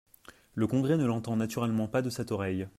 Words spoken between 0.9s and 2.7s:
ne l’entend naturellement pas de cette oreille.